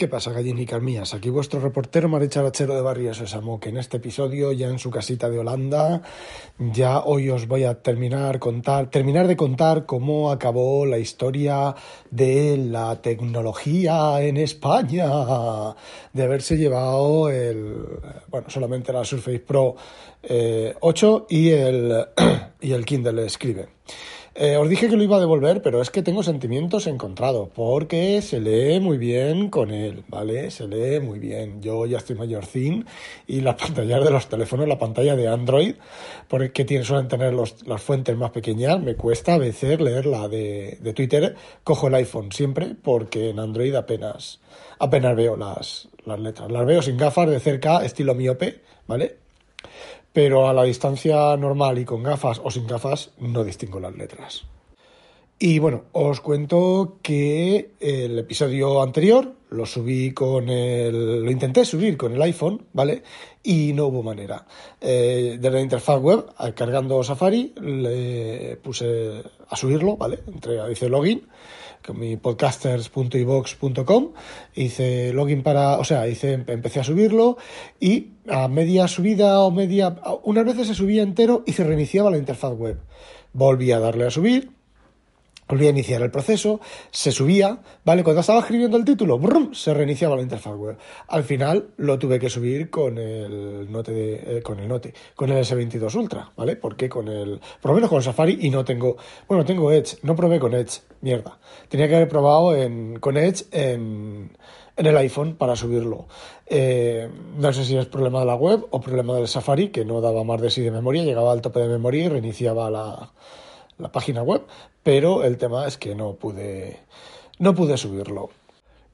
¿Qué 0.00 0.08
pasa, 0.08 0.32
gallinicas 0.32 0.80
mías? 0.80 1.12
Aquí 1.12 1.28
vuestro 1.28 1.60
reportero 1.60 2.08
maricharachero 2.08 2.74
de 2.74 2.80
Barrio 2.80 3.12
Sésamo, 3.12 3.60
que 3.60 3.68
en 3.68 3.76
este 3.76 3.98
episodio, 3.98 4.50
ya 4.50 4.68
en 4.68 4.78
su 4.78 4.90
casita 4.90 5.28
de 5.28 5.38
Holanda, 5.38 6.00
ya 6.58 7.00
hoy 7.00 7.28
os 7.28 7.46
voy 7.46 7.64
a 7.64 7.82
terminar, 7.82 8.38
contar, 8.38 8.88
terminar 8.88 9.28
de 9.28 9.36
contar 9.36 9.84
cómo 9.84 10.30
acabó 10.30 10.86
la 10.86 10.96
historia 10.96 11.74
de 12.10 12.56
la 12.56 13.02
tecnología 13.02 14.22
en 14.22 14.38
España, 14.38 15.06
de 16.14 16.22
haberse 16.22 16.56
llevado 16.56 17.28
el, 17.28 17.84
bueno, 18.28 18.48
solamente 18.48 18.94
la 18.94 19.04
Surface 19.04 19.40
Pro 19.40 19.76
eh, 20.22 20.74
8 20.80 21.26
y 21.28 21.50
el, 21.50 22.06
y 22.62 22.72
el 22.72 22.86
Kindle 22.86 23.28
Scribe. 23.28 23.68
Eh, 24.36 24.56
os 24.56 24.68
dije 24.68 24.88
que 24.88 24.96
lo 24.96 25.02
iba 25.02 25.16
a 25.16 25.20
devolver, 25.20 25.60
pero 25.60 25.82
es 25.82 25.90
que 25.90 26.02
tengo 26.02 26.22
sentimientos 26.22 26.86
encontrados, 26.86 27.48
porque 27.52 28.22
se 28.22 28.38
lee 28.38 28.78
muy 28.78 28.96
bien 28.96 29.50
con 29.50 29.72
él, 29.72 30.04
¿vale? 30.08 30.52
Se 30.52 30.68
lee 30.68 31.00
muy 31.00 31.18
bien. 31.18 31.60
Yo 31.60 31.84
ya 31.84 31.98
estoy 31.98 32.14
mayorcín 32.14 32.86
y 33.26 33.40
las 33.40 33.56
pantallas 33.60 34.04
de 34.04 34.10
los 34.10 34.28
teléfonos, 34.28 34.68
la 34.68 34.78
pantalla 34.78 35.16
de 35.16 35.26
Android, 35.26 35.74
porque 36.28 36.64
tiene, 36.64 36.84
suelen 36.84 37.08
tener 37.08 37.34
los, 37.34 37.66
las 37.66 37.82
fuentes 37.82 38.16
más 38.16 38.30
pequeñas, 38.30 38.80
me 38.80 38.94
cuesta 38.94 39.34
a 39.34 39.38
veces 39.38 39.80
leer 39.80 40.06
la 40.06 40.28
de, 40.28 40.78
de 40.80 40.92
Twitter. 40.92 41.34
Cojo 41.64 41.88
el 41.88 41.94
iPhone 41.96 42.30
siempre, 42.30 42.76
porque 42.80 43.30
en 43.30 43.40
Android 43.40 43.74
apenas, 43.74 44.38
apenas 44.78 45.16
veo 45.16 45.36
las, 45.36 45.88
las 46.06 46.20
letras. 46.20 46.50
Las 46.52 46.66
veo 46.66 46.82
sin 46.82 46.96
gafas 46.96 47.28
de 47.28 47.40
cerca, 47.40 47.84
estilo 47.84 48.14
miope, 48.14 48.60
¿vale? 48.86 49.16
Pero 50.12 50.48
a 50.48 50.52
la 50.52 50.64
distancia 50.64 51.36
normal 51.36 51.78
y 51.78 51.84
con 51.84 52.02
gafas 52.02 52.40
o 52.42 52.50
sin 52.50 52.66
gafas 52.66 53.10
no 53.18 53.44
distingo 53.44 53.80
las 53.80 53.94
letras. 53.94 54.44
Y 55.42 55.58
bueno, 55.58 55.84
os 55.92 56.20
cuento 56.20 56.98
que 57.00 57.70
el 57.80 58.18
episodio 58.18 58.82
anterior 58.82 59.36
lo 59.48 59.64
subí 59.64 60.12
con 60.12 60.50
el. 60.50 61.24
lo 61.24 61.30
intenté 61.30 61.64
subir 61.64 61.96
con 61.96 62.12
el 62.12 62.20
iPhone, 62.20 62.66
¿vale? 62.74 63.02
Y 63.42 63.72
no 63.72 63.86
hubo 63.86 64.02
manera. 64.02 64.44
Eh, 64.82 65.38
desde 65.40 65.56
la 65.56 65.62
interfaz 65.62 65.98
web, 65.98 66.26
cargando 66.54 67.02
Safari, 67.02 67.54
le 67.58 68.58
puse 68.62 69.22
a 69.48 69.56
subirlo, 69.56 69.96
¿vale? 69.96 70.18
Entré, 70.26 70.58
hice 70.70 70.90
login 70.90 71.26
con 71.86 71.98
mi 71.98 72.18
podcasters.ivox.com, 72.18 74.12
hice 74.56 75.14
login 75.14 75.42
para, 75.42 75.78
o 75.78 75.84
sea, 75.84 76.06
hice, 76.06 76.34
empecé 76.34 76.80
a 76.80 76.84
subirlo 76.84 77.38
y 77.80 78.08
a 78.28 78.46
media 78.48 78.86
subida 78.88 79.40
o 79.40 79.50
media, 79.50 79.96
unas 80.24 80.44
veces 80.44 80.66
se 80.66 80.74
subía 80.74 81.02
entero 81.02 81.44
y 81.46 81.54
se 81.54 81.64
reiniciaba 81.64 82.10
la 82.10 82.18
interfaz 82.18 82.52
web. 82.52 82.78
Volví 83.32 83.72
a 83.72 83.78
darle 83.78 84.04
a 84.04 84.10
subir, 84.10 84.59
volví 85.50 85.66
a 85.66 85.70
iniciar 85.70 86.00
el 86.02 86.12
proceso, 86.12 86.60
se 86.92 87.10
subía, 87.10 87.58
¿vale? 87.84 88.04
Cuando 88.04 88.20
estaba 88.20 88.38
escribiendo 88.38 88.76
el 88.76 88.84
título, 88.84 89.18
brum, 89.18 89.52
se 89.52 89.74
reiniciaba 89.74 90.14
la 90.14 90.22
interfaz 90.22 90.54
web. 90.54 90.78
Al 91.08 91.24
final 91.24 91.70
lo 91.76 91.98
tuve 91.98 92.20
que 92.20 92.30
subir 92.30 92.70
con 92.70 92.96
el 92.98 93.70
Note, 93.70 94.38
eh, 94.38 94.42
con 94.42 94.60
el 94.60 94.68
Note, 94.68 94.94
con 95.16 95.30
el 95.30 95.44
S22 95.44 95.92
Ultra, 95.96 96.30
¿vale? 96.36 96.54
Porque 96.54 96.88
con 96.88 97.08
el, 97.08 97.40
por 97.60 97.72
lo 97.72 97.74
menos 97.74 97.90
con 97.90 98.00
Safari 98.00 98.38
y 98.42 98.50
no 98.50 98.64
tengo, 98.64 98.96
bueno, 99.26 99.44
tengo 99.44 99.72
Edge, 99.72 99.98
no 100.02 100.14
probé 100.14 100.38
con 100.38 100.54
Edge, 100.54 100.82
mierda. 101.00 101.38
Tenía 101.68 101.88
que 101.88 101.96
haber 101.96 102.08
probado 102.08 102.54
en, 102.54 103.00
con 103.00 103.16
Edge 103.16 103.46
en, 103.50 104.30
en 104.76 104.86
el 104.86 104.96
iPhone 104.98 105.34
para 105.34 105.56
subirlo. 105.56 106.06
Eh, 106.46 107.10
no 107.36 107.52
sé 107.52 107.64
si 107.64 107.76
es 107.76 107.86
problema 107.86 108.20
de 108.20 108.26
la 108.26 108.36
web 108.36 108.66
o 108.70 108.80
problema 108.80 109.14
del 109.14 109.26
Safari, 109.26 109.70
que 109.70 109.84
no 109.84 110.00
daba 110.00 110.22
más 110.22 110.40
de 110.40 110.50
sí 110.50 110.62
de 110.62 110.70
memoria, 110.70 111.02
llegaba 111.02 111.32
al 111.32 111.40
tope 111.40 111.58
de 111.58 111.68
memoria 111.68 112.04
y 112.04 112.08
reiniciaba 112.08 112.70
la, 112.70 113.10
la 113.80 113.92
página 113.92 114.22
web, 114.22 114.42
pero 114.82 115.24
el 115.24 115.38
tema 115.38 115.66
es 115.66 115.76
que 115.76 115.94
no 115.94 116.14
pude, 116.14 116.80
no 117.38 117.54
pude 117.54 117.76
subirlo. 117.76 118.30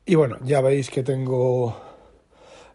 Y 0.05 0.15
bueno, 0.15 0.37
ya 0.45 0.61
veis 0.61 0.89
que 0.89 1.03
tengo 1.03 1.77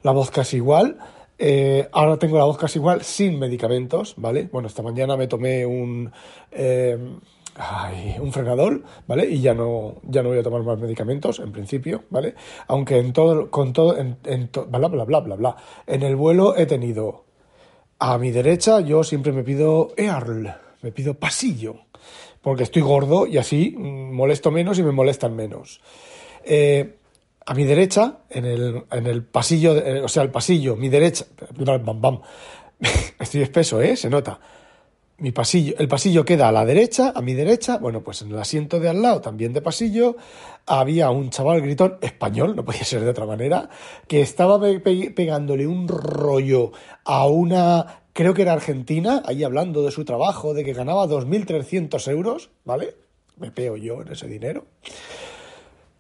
la 0.04 0.12
voz 0.12 0.32
casi 0.32 0.58
igual. 0.58 0.98
Eh, 1.38 1.88
ahora 1.92 2.18
tengo 2.18 2.38
la 2.38 2.44
voz 2.44 2.58
casi 2.58 2.78
igual 2.78 3.04
sin 3.04 3.40
medicamentos, 3.40 4.14
¿vale? 4.18 4.50
Bueno, 4.52 4.68
esta 4.68 4.84
mañana 4.84 5.18
me 5.18 5.28
tomé 5.28 5.66
un, 5.66 6.12
eh, 6.52 6.98
un 8.20 8.32
frenador, 8.32 8.84
¿vale? 9.08 9.26
Y 9.30 9.42
ya 9.42 9.54
no, 9.54 9.96
ya 10.04 10.24
no 10.24 10.30
voy 10.30 10.40
a 10.40 10.44
tomar 10.44 10.64
más 10.64 10.78
medicamentos, 10.78 11.40
en 11.40 11.52
principio, 11.52 12.04
¿vale? 12.10 12.36
Aunque 12.68 13.00
en 13.00 13.14
todo, 13.14 13.50
con 13.50 13.74
todo, 13.74 13.98
en, 13.98 14.18
bla, 14.70 14.88
bla, 14.88 15.06
bla, 15.06 15.20
bla, 15.20 15.36
bla. 15.36 15.56
En 15.88 16.04
el 16.04 16.16
vuelo 16.16 16.56
he 16.56 16.66
tenido 16.66 17.26
a 17.98 18.18
mi 18.18 18.32
derecha, 18.32 18.82
yo 18.82 19.04
siempre 19.04 19.32
me 19.32 19.44
pido 19.44 19.94
EARL, 19.96 20.54
me 20.82 20.92
pido 20.92 21.14
pasillo 21.14 21.76
porque 22.42 22.64
estoy 22.64 22.82
gordo 22.82 23.28
y 23.28 23.38
así 23.38 23.76
molesto 23.78 24.52
menos 24.52 24.80
y 24.80 24.84
me 24.84 24.92
molestan 24.92 25.36
menos. 25.36 25.82
Eh, 26.44 26.96
a 27.46 27.54
mi 27.54 27.64
derecha, 27.64 28.20
en 28.30 28.46
el, 28.46 28.84
en 28.92 29.08
el 29.08 29.24
pasillo, 29.24 29.76
o 30.04 30.08
sea, 30.08 30.24
el 30.24 30.30
pasillo, 30.30 30.76
mi 30.76 30.90
derecha, 30.90 31.26
bam, 31.58 32.02
bam, 32.02 32.22
estoy 33.20 33.42
espeso, 33.42 33.82
¿eh? 33.82 33.96
Se 33.96 34.10
nota. 34.10 34.40
Mi 35.18 35.32
pasillo, 35.32 35.76
el 35.78 35.88
pasillo 35.88 36.26
queda 36.26 36.50
a 36.50 36.52
la 36.52 36.66
derecha, 36.66 37.14
a 37.16 37.22
mi 37.22 37.36
derecha, 37.36 37.78
bueno, 37.78 38.02
pues 38.02 38.24
en 38.24 38.32
el 38.32 38.40
asiento 38.40 38.80
de 38.80 38.90
al 38.90 39.04
lado, 39.04 39.22
también 39.22 39.54
de 39.54 39.62
pasillo, 39.62 40.16
había 40.66 41.12
un 41.12 41.30
chaval 41.30 41.62
gritón 41.62 41.98
español, 42.02 42.56
no 42.56 42.66
podía 42.66 42.84
ser 42.84 43.02
de 43.02 43.10
otra 43.12 43.28
manera, 43.28 43.70
que 44.08 44.22
estaba 44.22 44.60
pe 44.60 44.80
pe 44.80 45.12
pegándole 45.12 45.68
un 45.68 45.88
rollo 45.88 46.72
a 47.06 47.28
una 47.28 48.01
creo 48.14 48.34
que 48.34 48.42
era 48.42 48.54
Argentina, 48.54 49.22
ahí 49.26 49.44
hablando 49.44 49.84
de 49.84 49.92
su 49.92 50.06
trabajo, 50.06 50.54
de 50.54 50.64
que 50.64 50.74
ganaba 50.74 51.08
2.300 51.08 52.12
euros, 52.12 52.50
¿vale? 52.66 52.96
Me 53.38 53.52
peo 53.52 53.78
yo 53.78 54.02
en 54.02 54.10
ese 54.10 54.28
dinero. 54.28 54.66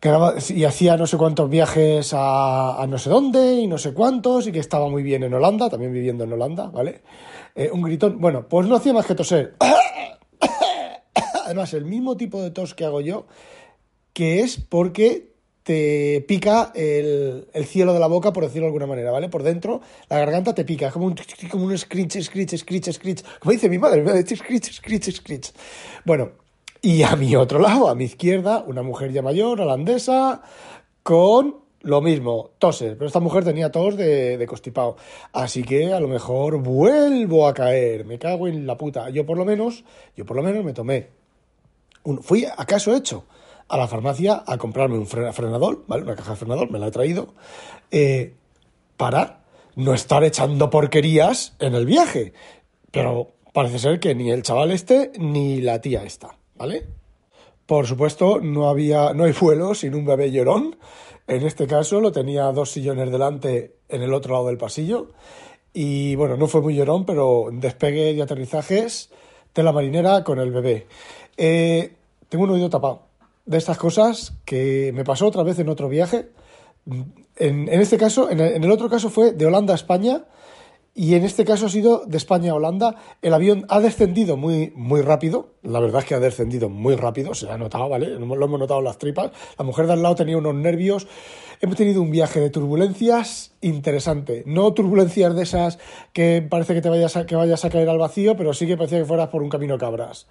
Ganaba, 0.01 0.35
y 0.49 0.63
hacía 0.63 0.97
no 0.97 1.05
sé 1.05 1.17
cuántos 1.17 1.49
viajes 1.49 2.11
a, 2.13 2.85
no 2.89 2.97
sé 2.97 3.09
dónde 3.09 3.53
y 3.53 3.67
no 3.67 3.77
sé 3.77 3.93
cuántos, 3.93 4.47
y 4.47 4.51
que 4.51 4.59
estaba 4.59 4.89
muy 4.89 5.03
bien 5.03 5.23
en 5.23 5.33
Holanda, 5.33 5.69
también 5.69 5.93
viviendo 5.93 6.23
en 6.23 6.33
Holanda, 6.33 6.67
¿vale? 6.67 7.01
Eh, 7.55 7.69
un 7.71 7.83
gritón, 7.83 8.19
bueno, 8.19 8.47
pues 8.47 8.67
no 8.67 8.75
hacía 8.75 8.93
más 8.93 9.05
que 9.05 9.15
toser. 9.15 9.55
Además, 11.45 11.73
el 11.73 11.85
mismo 11.85 12.17
tipo 12.17 12.41
de 12.41 12.49
tos 12.49 12.73
que 12.73 12.85
hago 12.85 13.01
yo, 13.01 13.27
que 14.13 14.39
es 14.39 14.57
porque 14.57 15.30
te 15.63 16.23
pica 16.27 16.71
el, 16.73 17.47
el, 17.53 17.65
cielo 17.65 17.93
de 17.93 17.99
la 17.99 18.07
boca, 18.07 18.33
por 18.33 18.43
decirlo 18.43 18.63
de 18.63 18.69
alguna 18.69 18.87
manera, 18.87 19.11
¿vale? 19.11 19.29
Por 19.29 19.43
dentro, 19.43 19.81
la 20.09 20.17
garganta 20.17 20.55
te 20.55 20.65
pica, 20.65 20.87
es 20.87 20.93
como 20.93 21.05
un, 21.05 21.15
como 21.49 21.65
un 21.65 21.77
screech, 21.77 22.21
screech, 22.21 22.57
screech, 22.57 22.91
screech, 22.91 23.23
como 23.39 23.51
dice 23.51 23.69
mi 23.69 23.77
madre, 23.77 24.01
me 24.01 24.13
dice 24.13 24.35
screech, 24.37 24.71
screech, 24.71 25.11
screech. 25.11 25.53
Bueno, 26.03 26.31
y 26.81 27.03
a 27.03 27.15
mi 27.15 27.35
otro 27.35 27.59
lado, 27.59 27.89
a 27.89 27.95
mi 27.95 28.05
izquierda, 28.05 28.63
una 28.65 28.81
mujer 28.81 29.11
ya 29.11 29.21
mayor, 29.21 29.61
holandesa, 29.61 30.41
con 31.03 31.61
lo 31.83 32.01
mismo, 32.01 32.51
toses, 32.57 32.93
pero 32.93 33.07
esta 33.07 33.19
mujer 33.19 33.43
tenía 33.43 33.71
tos 33.71 33.97
de, 33.97 34.37
de. 34.37 34.95
Así 35.33 35.63
que 35.63 35.93
a 35.93 35.99
lo 35.99 36.07
mejor 36.07 36.57
vuelvo 36.57 37.47
a 37.47 37.53
caer, 37.53 38.05
me 38.05 38.19
cago 38.19 38.47
en 38.47 38.65
la 38.67 38.77
puta. 38.77 39.09
Yo 39.09 39.25
por 39.25 39.37
lo 39.37 39.45
menos, 39.45 39.83
yo 40.15 40.25
por 40.25 40.37
lo 40.37 40.43
menos 40.43 40.63
me 40.63 40.73
tomé. 40.73 41.09
Un, 42.03 42.21
fui 42.23 42.45
acaso 42.45 42.95
hecho 42.95 43.25
a 43.71 43.77
la 43.77 43.87
farmacia 43.87 44.43
a 44.45 44.57
comprarme 44.57 44.97
un 44.97 45.07
frenador, 45.07 45.85
¿vale? 45.87 46.03
Una 46.03 46.15
caja 46.15 46.31
de 46.31 46.35
frenador, 46.35 46.69
me 46.69 46.77
la 46.77 46.87
he 46.87 46.91
traído, 46.91 47.33
eh, 47.89 48.35
para 48.97 49.45
no 49.77 49.93
estar 49.93 50.25
echando 50.25 50.69
porquerías 50.69 51.55
en 51.59 51.73
el 51.73 51.85
viaje. 51.85 52.33
Pero 52.91 53.31
parece 53.53 53.79
ser 53.79 54.01
que 54.01 54.13
ni 54.13 54.29
el 54.29 54.43
chaval 54.43 54.71
este 54.71 55.13
ni 55.17 55.61
la 55.61 55.79
tía 55.79 56.03
esta, 56.03 56.37
¿vale? 56.55 56.85
Por 57.65 57.87
supuesto, 57.87 58.41
no 58.41 58.67
había, 58.67 59.13
no 59.13 59.23
hay 59.23 59.31
vuelo 59.31 59.73
sin 59.73 59.95
un 59.95 60.03
bebé 60.03 60.31
llorón. 60.31 60.75
En 61.25 61.45
este 61.47 61.65
caso 61.65 62.01
lo 62.01 62.11
tenía 62.11 62.51
dos 62.51 62.71
sillones 62.71 63.09
delante 63.09 63.77
en 63.87 64.01
el 64.01 64.13
otro 64.13 64.33
lado 64.33 64.47
del 64.47 64.57
pasillo. 64.57 65.11
Y 65.73 66.15
bueno, 66.15 66.35
no 66.35 66.47
fue 66.47 66.59
muy 66.59 66.75
llorón, 66.75 67.05
pero 67.05 67.47
despegue 67.53 68.11
y 68.11 68.19
aterrizajes 68.19 69.09
de 69.55 69.63
la 69.63 69.71
marinera 69.71 70.25
con 70.25 70.39
el 70.39 70.51
bebé. 70.51 70.87
Eh, 71.37 71.95
tengo 72.27 72.43
un 72.43 72.49
oído 72.49 72.69
tapado 72.69 73.10
de 73.51 73.57
estas 73.57 73.77
cosas 73.77 74.33
que 74.45 74.91
me 74.95 75.03
pasó 75.03 75.27
otra 75.27 75.43
vez 75.43 75.59
en 75.59 75.69
otro 75.69 75.89
viaje. 75.89 76.29
En, 77.35 77.69
en 77.69 77.81
este 77.81 77.97
caso, 77.97 78.29
en 78.29 78.39
el, 78.39 78.53
en 78.53 78.63
el, 78.63 78.71
otro 78.71 78.89
caso 78.89 79.09
fue 79.09 79.33
de 79.33 79.45
Holanda 79.45 79.73
a 79.73 79.75
España 79.75 80.23
y 80.95 81.15
en 81.15 81.23
este 81.23 81.45
caso 81.45 81.65
ha 81.65 81.69
sido 81.69 82.03
de 82.07 82.17
España 82.17 82.51
a 82.51 82.55
Holanda. 82.55 82.95
El 83.21 83.33
avión 83.33 83.65
ha 83.69 83.81
descendido 83.81 84.37
muy, 84.37 84.71
muy 84.75 85.01
rápido. 85.01 85.50
La 85.63 85.79
verdad 85.79 86.01
es 86.01 86.07
que 86.07 86.15
ha 86.15 86.19
descendido 86.19 86.69
muy 86.69 86.95
rápido, 86.95 87.35
se 87.35 87.49
ha 87.49 87.57
notado, 87.57 87.87
¿vale? 87.87 88.07
Lo 88.07 88.45
hemos 88.45 88.59
notado 88.59 88.79
en 88.79 88.85
las 88.85 88.97
tripas. 88.97 89.31
La 89.59 89.63
mujer 89.65 89.85
de 89.85 89.93
al 89.93 90.01
lado 90.01 90.15
tenía 90.15 90.37
unos 90.37 90.55
nervios. 90.55 91.07
hemos 91.61 91.75
tenido 91.75 92.01
un 92.01 92.09
viaje 92.09 92.39
de 92.39 92.49
turbulencias 92.49 93.51
interesante. 93.61 94.41
No 94.47 94.73
turbulencias 94.73 95.35
de 95.35 95.43
esas 95.43 95.77
que 96.13 96.45
parece 96.47 96.73
que 96.73 96.81
te 96.81 96.89
vayas 96.89 97.15
a, 97.15 97.27
que 97.27 97.35
vayas 97.35 97.63
a 97.63 97.69
caer 97.69 97.87
al 97.89 97.99
vacío, 97.99 98.35
pero 98.35 98.53
sí 98.53 98.65
que 98.65 98.75
parecía 98.75 98.97
que 98.97 99.05
fueras 99.05 99.27
por 99.29 99.43
un 99.43 99.49
camino 99.49 99.77
cabras. 99.77 100.25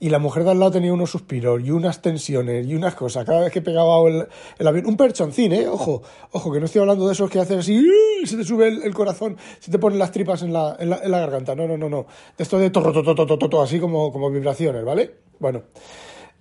Y 0.00 0.08
la 0.08 0.18
mujer 0.18 0.44
de 0.44 0.52
al 0.52 0.58
lado 0.58 0.70
tenía 0.70 0.94
unos 0.94 1.10
suspiros 1.10 1.60
y 1.62 1.70
unas 1.70 2.00
tensiones 2.00 2.66
y 2.66 2.74
unas 2.74 2.94
cosas. 2.94 3.26
Cada 3.26 3.42
vez 3.42 3.52
que 3.52 3.60
pegaba 3.60 4.08
el, 4.08 4.26
el 4.58 4.66
avión, 4.66 4.86
un 4.86 4.96
perchoncín, 4.96 5.52
¿eh? 5.52 5.68
Ojo, 5.68 6.02
ojo, 6.32 6.50
que 6.50 6.58
no 6.58 6.64
estoy 6.64 6.80
hablando 6.80 7.06
de 7.06 7.12
esos 7.12 7.28
que 7.28 7.38
hacen 7.38 7.58
así, 7.58 7.86
se 8.24 8.38
te 8.38 8.44
sube 8.44 8.68
el, 8.68 8.82
el 8.82 8.94
corazón, 8.94 9.36
se 9.58 9.70
te 9.70 9.78
ponen 9.78 9.98
las 9.98 10.10
tripas 10.10 10.40
en 10.42 10.54
la, 10.54 10.74
en 10.78 10.88
la, 10.88 11.00
en 11.02 11.10
la 11.10 11.20
garganta. 11.20 11.54
No, 11.54 11.68
no, 11.68 11.76
no, 11.76 11.90
no. 11.90 12.06
Esto 12.38 12.58
de 12.58 12.70
torro, 12.70 12.94
torro, 12.94 13.38
torro, 13.38 13.60
así 13.60 13.78
como, 13.78 14.10
como 14.10 14.30
¿vale? 14.72 15.14
Bueno, 15.38 15.62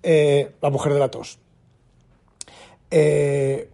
eh, 0.04 0.52
la 0.62 0.70
mujer 0.70 0.94
de 0.94 1.00
la 1.00 1.12
tos. 1.12 1.40
Eh, 2.92 3.70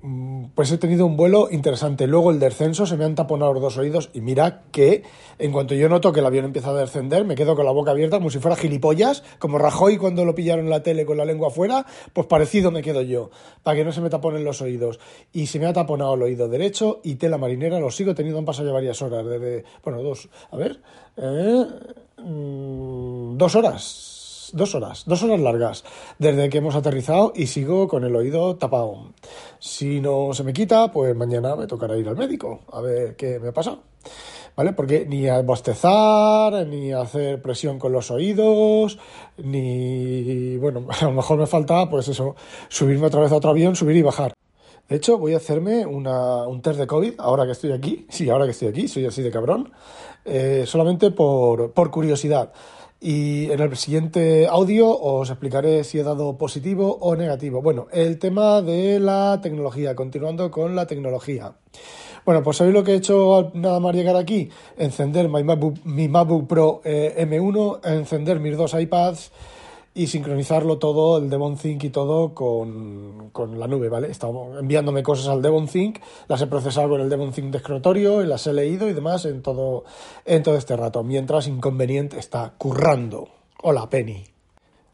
pues 0.55 0.71
he 0.73 0.77
tenido 0.77 1.05
un 1.05 1.15
vuelo 1.15 1.47
interesante. 1.49 2.05
Luego 2.05 2.31
el 2.31 2.39
descenso 2.39 2.85
se 2.85 2.97
me 2.97 3.05
han 3.05 3.15
taponado 3.15 3.53
los 3.53 3.61
dos 3.61 3.77
oídos 3.77 4.09
y 4.13 4.19
mira 4.19 4.63
que 4.71 5.03
en 5.39 5.53
cuanto 5.53 5.73
yo 5.73 5.87
noto 5.87 6.11
que 6.11 6.19
el 6.19 6.25
avión 6.25 6.45
empieza 6.45 6.71
a 6.71 6.73
descender, 6.73 7.23
me 7.23 7.35
quedo 7.35 7.55
con 7.55 7.65
la 7.65 7.71
boca 7.71 7.91
abierta 7.91 8.17
como 8.17 8.29
si 8.29 8.39
fuera 8.39 8.57
gilipollas, 8.57 9.23
como 9.39 9.57
Rajoy 9.57 9.97
cuando 9.97 10.25
lo 10.25 10.35
pillaron 10.35 10.65
en 10.65 10.71
la 10.71 10.83
tele 10.83 11.05
con 11.05 11.17
la 11.17 11.23
lengua 11.23 11.47
afuera, 11.47 11.85
pues 12.11 12.27
parecido 12.27 12.71
me 12.71 12.81
quedo 12.81 13.01
yo, 13.01 13.29
para 13.63 13.77
que 13.77 13.85
no 13.85 13.93
se 13.93 14.01
me 14.01 14.09
taponen 14.09 14.43
los 14.43 14.61
oídos. 14.61 14.99
Y 15.31 15.47
se 15.47 15.59
me 15.59 15.67
ha 15.67 15.73
taponado 15.73 16.15
el 16.15 16.23
oído 16.23 16.49
derecho 16.49 16.99
y 17.03 17.15
tela 17.15 17.37
marinera, 17.37 17.79
lo 17.79 17.91
sigo 17.91 18.13
teniendo, 18.15 18.39
han 18.39 18.45
pasado 18.45 18.67
ya 18.67 18.73
varias 18.73 19.01
horas, 19.01 19.25
desde, 19.25 19.63
bueno, 19.83 20.01
dos, 20.01 20.27
a 20.51 20.57
ver, 20.57 20.81
eh, 21.15 21.65
mm, 22.17 23.37
dos 23.37 23.55
horas 23.55 24.14
dos 24.55 24.73
horas, 24.73 25.03
dos 25.05 25.21
horas 25.21 25.39
largas 25.39 25.83
desde 26.17 26.49
que 26.49 26.59
hemos 26.59 26.75
aterrizado 26.75 27.33
y 27.35 27.47
sigo 27.47 27.87
con 27.87 28.03
el 28.05 28.15
oído 28.15 28.55
tapado. 28.55 29.11
Si 29.59 29.99
no 29.99 30.33
se 30.33 30.43
me 30.43 30.53
quita, 30.53 30.91
pues 30.91 31.15
mañana 31.15 31.55
me 31.55 31.67
tocará 31.67 31.97
ir 31.97 32.07
al 32.07 32.15
médico 32.15 32.61
a 32.71 32.81
ver 32.81 33.15
qué 33.15 33.37
me 33.39 33.49
ha 33.49 33.53
pasado. 33.53 33.79
¿Vale? 34.55 34.71
Porque 34.71 35.05
ni 35.05 35.27
a 35.27 35.41
bostezar, 35.41 36.65
ni 36.65 36.93
a 36.93 37.01
hacer 37.01 37.41
presión 37.41 37.77
con 37.77 37.91
los 37.91 38.09
oídos, 38.09 38.97
ni. 39.37 40.55
Bueno, 40.57 40.87
a 41.01 41.03
lo 41.03 41.11
mejor 41.11 41.37
me 41.37 41.45
falta, 41.45 41.89
pues 41.89 42.07
eso, 42.07 42.35
subirme 42.69 43.07
otra 43.07 43.19
vez 43.19 43.33
a 43.33 43.35
otro 43.35 43.49
avión, 43.49 43.75
subir 43.75 43.97
y 43.97 44.01
bajar. 44.01 44.33
De 44.87 44.95
hecho, 44.95 45.17
voy 45.17 45.33
a 45.33 45.37
hacerme 45.37 45.85
una, 45.85 46.47
un 46.47 46.61
test 46.61 46.79
de 46.79 46.87
COVID 46.87 47.15
ahora 47.17 47.45
que 47.45 47.51
estoy 47.51 47.73
aquí. 47.73 48.05
Sí, 48.07 48.29
ahora 48.29 48.45
que 48.45 48.51
estoy 48.51 48.69
aquí, 48.69 48.87
soy 48.87 49.05
así 49.05 49.21
de 49.21 49.31
cabrón. 49.31 49.73
Eh, 50.23 50.63
solamente 50.65 51.11
por, 51.11 51.71
por 51.71 51.91
curiosidad. 51.91 52.53
Y 52.99 53.51
en 53.51 53.59
el 53.59 53.75
siguiente 53.75 54.47
audio 54.47 54.89
os 54.89 55.29
explicaré 55.29 55.83
si 55.83 55.99
he 55.99 56.03
dado 56.03 56.37
positivo 56.37 56.97
o 57.01 57.15
negativo. 57.15 57.61
Bueno, 57.61 57.87
el 57.91 58.17
tema 58.17 58.61
de 58.61 58.99
la 58.99 59.39
tecnología, 59.41 59.95
continuando 59.95 60.49
con 60.49 60.75
la 60.75 60.87
tecnología. 60.87 61.53
Bueno, 62.25 62.41
pues 62.41 62.57
¿sabéis 62.57 62.73
lo 62.73 62.83
que 62.83 62.93
he 62.93 62.95
hecho 62.95 63.51
nada 63.53 63.79
más 63.79 63.93
llegar 63.93 64.15
aquí? 64.15 64.49
Encender 64.77 65.29
mi 65.29 66.07
MacBook, 66.07 66.47
Pro 66.47 66.81
eh, 66.83 67.27
M1, 67.29 67.81
encender 67.83 68.39
mis 68.39 68.57
dos 68.57 68.73
iPads 68.73 69.31
y 69.97 70.07
sincronizarlo 70.07 70.77
todo, 70.77 71.17
el 71.17 71.29
Devon 71.29 71.55
Think 71.55 71.85
y 71.85 71.89
todo 71.89 72.35
con, 72.35 73.29
con 73.31 73.57
la 73.57 73.65
nube, 73.65 73.87
¿vale? 73.87 74.11
Estaba 74.11 74.59
enviándome 74.59 75.01
cosas 75.01 75.29
al 75.29 75.41
Devon 75.41 75.67
Think, 75.67 75.99
las 76.27 76.41
he 76.41 76.47
procesado 76.47 76.89
con 76.89 77.01
el 77.01 77.09
Devon 77.09 77.31
Think 77.31 77.51
de 77.51 77.59
escritorio 77.59 78.21
y 78.21 78.27
las 78.27 78.45
he 78.45 78.51
leído 78.51 78.89
y 78.89 78.93
demás 78.93 79.23
en 79.23 79.41
todo, 79.41 79.85
en 80.25 80.43
todo 80.43 80.57
este 80.57 80.75
rato, 80.75 81.01
mientras 81.01 81.47
Inconveniente 81.47 82.19
está 82.19 82.53
currando. 82.57 83.29
Hola, 83.63 83.89
Penny. 83.89 84.25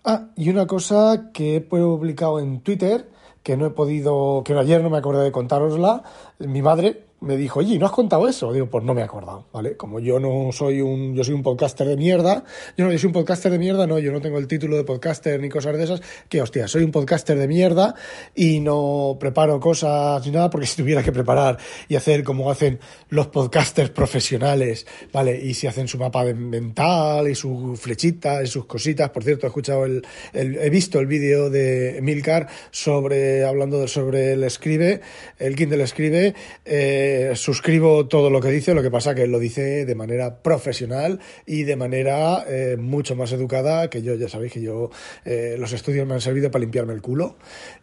Ah, 0.06 0.28
y 0.36 0.50
una 0.52 0.68
cosa 0.68 1.32
que 1.34 1.56
he 1.56 1.62
publicado 1.62 2.40
en 2.40 2.62
Twitter, 2.62 3.10
que 3.42 3.58
no 3.58 3.66
he 3.66 3.72
podido, 3.72 4.44
que 4.46 4.54
ayer 4.54 4.84
no 4.84 4.92
me 4.92 5.00
acordé 5.00 5.24
de 5.24 5.32
contárosla, 5.32 6.04
mi 6.38 6.62
madre, 6.62 7.06
me 7.22 7.38
dijo, 7.38 7.60
oye, 7.60 7.78
¿no 7.78 7.86
has 7.86 7.92
contado 7.92 8.28
eso? 8.28 8.52
Digo, 8.52 8.66
pues 8.66 8.84
no 8.84 8.96
me 8.96 9.02
he 9.02 9.04
acordado, 9.04 9.46
¿vale? 9.54 9.78
Como 9.78 10.00
yo 10.00 10.20
no 10.20 10.52
soy 10.52 10.82
un, 10.82 11.16
yo 11.16 11.24
soy 11.24 11.36
un 11.36 11.44
podcaster 11.44 11.88
de 11.88 11.96
mierda, 11.96 12.44
yo 12.76 12.86
no, 12.86 12.92
yo 12.92 12.98
soy 12.98 13.08
un 13.08 13.14
podcaster 13.14 13.52
de 13.52 13.60
mierda, 13.60 13.86
no, 13.86 14.00
yo 14.00 14.12
no 14.12 14.22
tengo 14.22 14.40
el 14.40 14.48
título 14.48 14.76
de 14.76 14.84
podcaster 14.84 15.40
ni 15.40 15.48
cosas 15.48 15.78
de 15.78 15.84
esas, 15.84 16.02
que 16.28 16.42
hostia, 16.42 16.68
soy 16.68 16.84
un 16.84 16.92
podcaster 16.92 17.38
de 17.38 17.48
mierda 17.48 17.94
y 18.34 18.60
no 18.60 19.18
preparo 19.20 19.60
cosas 19.60 20.26
ni 20.26 20.32
nada, 20.32 20.50
porque 20.50 20.66
si 20.68 20.78
tuviera 20.78 21.04
que 21.04 21.12
preparar 21.12 21.60
y 21.88 21.96
hacer 21.96 22.24
como 22.24 22.50
hacen 22.50 22.80
los 23.10 23.28
podcasters 23.28 23.92
profesionales, 23.92 24.88
¿vale? 25.14 25.40
Y 25.40 25.54
si 25.54 25.68
hacen 25.68 25.88
su 25.88 26.00
mapa 26.00 26.24
mental 26.24 27.30
y 27.30 27.36
su 27.36 27.78
flechita 27.80 28.42
y 28.42 28.48
sus 28.48 28.66
cositas, 28.66 29.12
por 29.12 29.24
cierto, 29.24 29.46
he 29.46 29.50
escuchado 29.50 29.86
el, 29.86 30.02
el 30.34 30.58
he 30.58 30.72
visto 30.72 31.00
el 31.00 31.06
vídeo 31.06 31.52
de 31.52 32.00
Milcar 32.02 32.48
sobre, 32.72 33.46
hablando 33.46 33.80
de, 33.80 33.88
sobre 33.88 34.34
el 34.34 34.44
escribe, 34.44 35.02
el 35.38 35.56
Kindle 35.56 35.84
escribe, 35.84 36.34
eh, 37.12 37.36
suscribo 37.36 38.08
todo 38.08 38.30
lo 38.30 38.40
que 38.40 38.50
dice, 38.50 38.74
lo 38.74 38.82
que 38.82 38.90
pasa 38.90 39.14
que 39.14 39.28
lo 39.28 39.38
dice 39.38 39.86
de 39.86 39.96
manera 39.96 40.42
profesional 40.42 41.20
y 41.46 41.64
de 41.64 41.76
manera 41.76 42.46
eh, 42.48 42.78
mucho 42.80 43.16
más 43.16 43.32
educada 43.34 43.90
que 43.90 44.02
yo. 44.02 44.16
Ya 44.16 44.30
sabéis 44.30 44.54
que 44.54 44.62
yo 44.62 44.92
eh, 45.26 45.56
los 45.60 45.74
estudios 45.74 46.08
me 46.08 46.14
han 46.14 46.22
servido 46.22 46.50
para 46.52 46.62
limpiarme 46.62 46.94
el 46.94 47.02
culo 47.02 47.36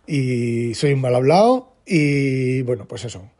y 0.06 0.74
soy 0.74 0.94
un 0.94 1.02
mal 1.02 1.14
hablado 1.14 1.74
y 1.84 2.62
bueno, 2.62 2.86
pues 2.88 3.04
eso, 3.04 3.30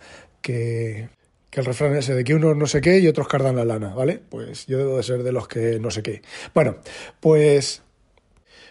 que, 0.43 1.09
el 1.53 1.65
refrán 1.65 1.97
ese 1.97 2.15
de 2.15 2.23
que 2.23 2.35
unos 2.35 2.57
no 2.57 2.67
sé 2.67 2.81
qué 2.81 3.01
y 3.01 3.09
otros 3.09 3.27
cardan 3.27 3.57
la 3.57 3.65
lana, 3.65 3.95
¿vale? 3.95 4.21
Pues 4.29 4.67
yo 4.67 4.79
debo 4.79 4.97
de 4.99 5.03
ser 5.03 5.23
de 5.23 5.33
los 5.33 5.49
que 5.49 5.81
no 5.81 5.91
sé 5.91 6.03
qué. 6.03 6.23
Bueno, 6.55 6.77
pues 7.19 7.83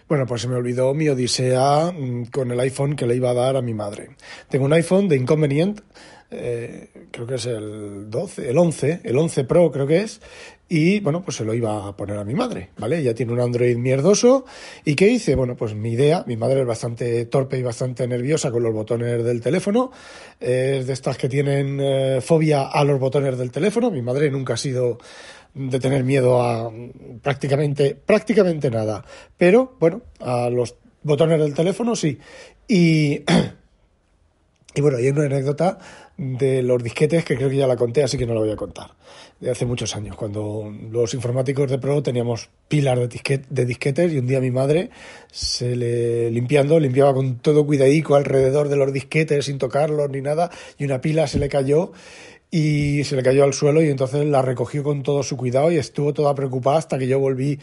bueno, 0.07 0.25
pues 0.25 0.43
se 0.43 0.47
me 0.47 0.55
olvidó 0.55 0.93
mi 0.93 1.09
odisea 1.09 1.91
mm, 1.91 2.27
con 2.27 2.51
el 2.51 2.59
iPhone 2.61 2.95
que 2.95 3.05
le 3.05 3.15
iba 3.15 3.31
a 3.31 3.33
dar 3.33 3.57
a 3.57 3.61
mi 3.61 3.73
madre. 3.73 4.11
Tengo 4.49 4.63
un 4.63 4.71
iPhone 4.71 5.09
de 5.09 5.17
Inconvenient 5.17 5.81
eh, 6.29 6.89
creo 7.11 7.25
que 7.25 7.35
es 7.35 7.45
el 7.45 8.09
12, 8.09 8.49
el 8.49 8.57
11, 8.57 9.01
el 9.03 9.17
11 9.17 9.43
Pro 9.45 9.71
creo 9.71 9.87
que 9.87 10.01
es, 10.01 10.19
y 10.67 10.99
bueno, 10.99 11.23
pues 11.23 11.37
se 11.37 11.45
lo 11.45 11.53
iba 11.53 11.87
a 11.87 11.95
poner 11.95 12.17
a 12.17 12.25
mi 12.25 12.33
madre, 12.33 12.71
¿vale? 12.77 13.01
Ya 13.01 13.13
tiene 13.13 13.31
un 13.31 13.39
Android 13.39 13.77
mierdoso, 13.77 14.43
¿y 14.83 14.95
qué 14.95 15.07
hice? 15.07 15.35
Bueno, 15.35 15.55
pues 15.55 15.73
mi 15.73 15.91
idea, 15.91 16.25
mi 16.27 16.35
madre 16.35 16.61
es 16.61 16.67
bastante 16.67 17.25
torpe 17.27 17.57
y 17.57 17.63
bastante 17.63 18.05
nerviosa 18.07 18.51
con 18.51 18.61
los 18.61 18.73
botones 18.73 19.23
del 19.23 19.39
teléfono, 19.39 19.91
es 20.39 20.85
de 20.85 20.93
estas 20.93 21.17
que 21.17 21.29
tienen 21.29 21.79
eh, 21.79 22.19
fobia 22.21 22.67
a 22.67 22.83
los 22.83 22.99
botones 22.99 23.37
del 23.37 23.51
teléfono, 23.51 23.89
mi 23.89 24.01
madre 24.01 24.29
nunca 24.29 24.55
ha 24.55 24.57
sido 24.57 24.97
de 25.53 25.79
tener 25.79 26.03
miedo 26.03 26.41
a 26.41 26.69
prácticamente, 27.21 27.95
prácticamente 27.95 28.69
nada, 28.69 29.05
pero 29.37 29.77
bueno, 29.79 30.01
a 30.19 30.49
los 30.49 30.75
botones 31.03 31.39
del 31.39 31.53
teléfono 31.53 31.95
sí, 31.95 32.19
y... 32.67 33.23
Y 34.77 34.81
bueno, 34.81 34.97
hay 34.97 35.09
una 35.09 35.25
anécdota 35.25 35.79
de 36.17 36.61
los 36.61 36.83
disquetes 36.83 37.25
que 37.25 37.35
creo 37.35 37.49
que 37.49 37.57
ya 37.57 37.65
la 37.65 37.75
conté, 37.75 38.03
así 38.03 38.15
que 38.15 38.27
no 38.27 38.35
la 38.35 38.41
voy 38.41 38.51
a 38.51 38.55
contar. 38.55 38.91
De 39.39 39.49
hace 39.49 39.65
muchos 39.65 39.95
años, 39.95 40.15
cuando 40.15 40.71
los 40.91 41.15
informáticos 41.15 41.71
de 41.71 41.79
Pro 41.79 42.03
teníamos 42.03 42.49
pilas 42.67 42.99
de, 42.99 43.41
de 43.49 43.65
disquetes 43.65 44.13
y 44.13 44.19
un 44.19 44.27
día 44.27 44.39
mi 44.39 44.51
madre, 44.51 44.91
se 45.31 45.75
le 45.75 46.29
limpiando, 46.29 46.79
limpiaba 46.79 47.15
con 47.15 47.39
todo 47.39 47.65
cuidadico 47.65 48.15
alrededor 48.15 48.69
de 48.69 48.75
los 48.75 48.93
disquetes 48.93 49.45
sin 49.45 49.57
tocarlos 49.57 50.11
ni 50.11 50.21
nada, 50.21 50.51
y 50.77 50.85
una 50.85 51.01
pila 51.01 51.25
se 51.25 51.39
le 51.39 51.49
cayó 51.49 51.91
y 52.51 53.03
se 53.03 53.15
le 53.15 53.23
cayó 53.23 53.45
al 53.45 53.53
suelo 53.53 53.81
y 53.81 53.89
entonces 53.89 54.25
la 54.27 54.43
recogió 54.43 54.83
con 54.83 55.01
todo 55.01 55.23
su 55.23 55.37
cuidado 55.37 55.71
y 55.71 55.77
estuvo 55.77 56.13
toda 56.13 56.35
preocupada 56.35 56.77
hasta 56.77 56.99
que 56.99 57.07
yo 57.07 57.19
volví. 57.19 57.59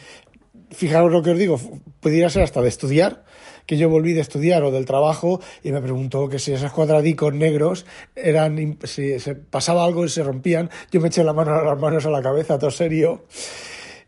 Fijaros 0.73 1.13
lo 1.13 1.23
que 1.23 1.31
os 1.31 1.39
digo, 1.39 1.61
pudiera 2.01 2.29
ser 2.29 2.43
hasta 2.43 2.61
de 2.61 2.69
estudiar 2.69 3.25
que 3.67 3.77
yo 3.77 3.89
volví 3.89 4.13
de 4.13 4.21
estudiar 4.21 4.63
o 4.63 4.71
del 4.71 4.85
trabajo 4.85 5.41
y 5.63 5.73
me 5.73 5.81
preguntó 5.81 6.29
que 6.29 6.39
si 6.39 6.53
esos 6.53 6.73
cuadradicos 6.73 7.33
negros 7.35 7.87
eran, 8.15 8.79
si 8.85 9.19
se 9.19 9.35
pasaba 9.35 9.85
algo 9.85 10.05
y 10.05 10.09
se 10.09 10.23
rompían, 10.23 10.71
yo 10.91 11.01
me 11.01 11.09
eché 11.09 11.25
la 11.25 11.33
mano, 11.33 11.63
las 11.65 11.79
manos 11.79 12.07
a 12.07 12.11
la 12.11 12.23
cabeza, 12.23 12.59
todo 12.59 12.71
serio. 12.71 13.25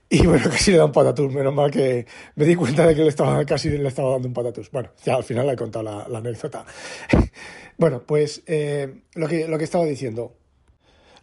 Y 0.09 0.27
bueno, 0.27 0.45
casi 0.51 0.71
le 0.71 0.79
da 0.79 0.85
un 0.85 0.93
patatús, 0.93 1.33
menos 1.33 1.55
mal 1.55 1.71
que 1.71 2.07
me 2.37 2.45
di 2.45 2.55
cuenta 2.55 2.87
de 2.87 2.95
que 2.95 3.03
le 3.03 3.09
estaba, 3.09 3.45
casi 3.45 3.71
le 3.71 3.89
estaba 3.89 4.13
dando 4.13 4.29
un 4.29 4.35
patatús. 4.35 4.71
Bueno, 4.71 4.91
ya 5.05 5.17
al 5.17 5.25
final 5.25 5.47
le 5.47 5.55
he 5.55 5.57
contado 5.57 5.85
la, 5.85 6.07
la 6.09 6.19
anécdota. 6.19 6.65
bueno, 7.79 8.03
pues 8.07 8.43
eh, 8.47 9.01
lo, 9.15 9.27
que, 9.27 9.49
lo 9.49 9.59
que 9.59 9.65
estaba 9.65 9.85
diciendo. 9.85 10.35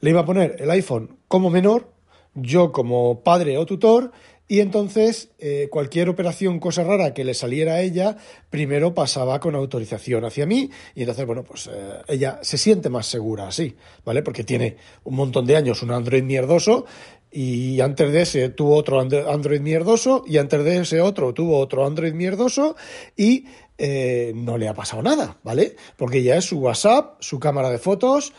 Le 0.01 0.09
iba 0.09 0.21
a 0.21 0.25
poner 0.25 0.57
el 0.59 0.69
iPhone 0.69 1.17
como 1.29 1.49
menor, 1.49 1.93
yo 2.33 2.73
como 2.73 3.23
padre 3.23 3.57
o 3.57 3.65
tutor, 3.65 4.11
y 4.47 4.59
entonces 4.59 5.29
eh, 5.39 5.67
cualquier 5.71 6.09
operación, 6.09 6.59
cosa 6.59 6.83
rara 6.83 7.13
que 7.13 7.23
le 7.23 7.33
saliera 7.33 7.75
a 7.75 7.81
ella, 7.81 8.17
primero 8.49 8.93
pasaba 8.93 9.39
con 9.39 9.55
autorización 9.55 10.25
hacia 10.25 10.45
mí 10.45 10.69
y 10.95 11.01
entonces, 11.01 11.25
bueno, 11.25 11.43
pues 11.43 11.67
eh, 11.67 11.71
ella 12.07 12.39
se 12.41 12.57
siente 12.57 12.89
más 12.89 13.05
segura 13.05 13.47
así, 13.47 13.75
¿vale? 14.05 14.21
Porque 14.21 14.43
tiene 14.43 14.77
un 15.05 15.15
montón 15.15 15.45
de 15.45 15.55
años 15.55 15.81
un 15.81 15.91
Android 15.91 16.23
mierdoso 16.23 16.85
y 17.31 17.79
antes 17.81 18.11
de 18.11 18.21
ese 18.21 18.49
tuvo 18.49 18.75
otro 18.75 18.99
Android 18.99 19.61
mierdoso 19.61 20.23
y 20.27 20.37
antes 20.37 20.63
de 20.63 20.81
ese 20.81 21.01
otro 21.01 21.33
tuvo 21.33 21.57
otro 21.57 21.85
Android 21.85 22.13
mierdoso 22.13 22.75
y 23.17 23.45
eh, 23.77 24.33
no 24.35 24.57
le 24.57 24.67
ha 24.67 24.73
pasado 24.73 25.01
nada, 25.01 25.37
¿vale? 25.43 25.75
Porque 25.97 26.21
ya 26.21 26.35
es 26.35 26.45
su 26.45 26.59
WhatsApp, 26.59 27.15
su 27.21 27.39
cámara 27.39 27.71
de 27.71 27.79
fotos 27.79 28.33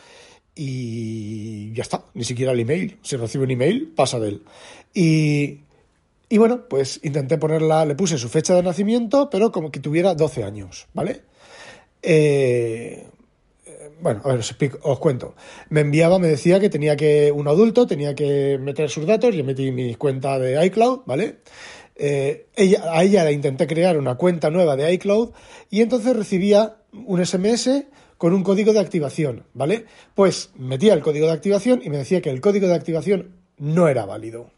y 0.54 1.72
ya 1.72 1.82
está, 1.82 2.04
ni 2.14 2.22
siquiera 2.22 2.52
el 2.52 2.60
email. 2.60 2.98
Si 3.02 3.16
recibe 3.16 3.44
un 3.44 3.50
email, 3.50 3.92
pasa 3.96 4.20
de 4.20 4.28
él. 4.28 4.42
Y 4.94 5.63
y 6.28 6.38
bueno, 6.38 6.68
pues 6.68 7.00
intenté 7.02 7.38
ponerla, 7.38 7.84
le 7.84 7.94
puse 7.94 8.18
su 8.18 8.28
fecha 8.28 8.54
de 8.54 8.62
nacimiento, 8.62 9.28
pero 9.30 9.52
como 9.52 9.70
que 9.70 9.80
tuviera 9.80 10.14
12 10.14 10.42
años, 10.44 10.86
¿vale? 10.94 11.22
Eh, 12.02 13.06
bueno, 14.00 14.20
a 14.24 14.28
ver, 14.28 14.38
os, 14.40 14.50
explico- 14.50 14.78
os 14.82 14.98
cuento. 14.98 15.34
Me 15.70 15.80
enviaba, 15.80 16.18
me 16.18 16.28
decía 16.28 16.60
que 16.60 16.68
tenía 16.68 16.96
que, 16.96 17.32
un 17.32 17.48
adulto 17.48 17.86
tenía 17.86 18.14
que 18.14 18.58
meter 18.60 18.90
sus 18.90 19.06
datos, 19.06 19.34
yo 19.34 19.44
metí 19.44 19.70
mi 19.72 19.94
cuenta 19.94 20.38
de 20.38 20.64
iCloud, 20.66 21.00
¿vale? 21.06 21.38
Eh, 21.96 22.46
ella, 22.56 22.82
a 22.92 23.04
ella 23.04 23.24
le 23.24 23.32
intenté 23.32 23.66
crear 23.66 23.96
una 23.96 24.16
cuenta 24.16 24.50
nueva 24.50 24.74
de 24.76 24.92
iCloud 24.94 25.30
y 25.70 25.80
entonces 25.80 26.16
recibía 26.16 26.76
un 26.92 27.24
SMS 27.24 27.84
con 28.18 28.32
un 28.34 28.42
código 28.42 28.72
de 28.72 28.80
activación, 28.80 29.44
¿vale? 29.54 29.84
Pues 30.14 30.50
metía 30.56 30.94
el 30.94 31.00
código 31.02 31.26
de 31.26 31.32
activación 31.32 31.80
y 31.84 31.90
me 31.90 31.98
decía 31.98 32.20
que 32.20 32.30
el 32.30 32.40
código 32.40 32.66
de 32.66 32.74
activación 32.74 33.36
no 33.58 33.88
era 33.88 34.06
válido. 34.06 34.50